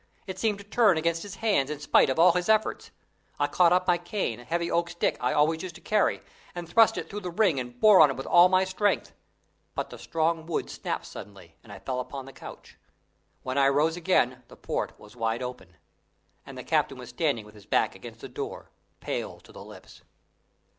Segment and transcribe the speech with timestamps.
[0.25, 2.89] It seemed to turn against his hands in spite of all his efforts.
[3.37, 6.21] I caught up my cane, a heavy oak stick I always used to carry,
[6.55, 9.13] and thrust it through the ring and bore on it with all my strength.
[9.75, 12.79] But the strong wood snapped suddenly, and I fell upon the couch.
[13.43, 15.75] When I rose again the port was wide open,
[16.47, 18.71] and the captain was standing with his back against the door,
[19.01, 20.01] pale to the lips.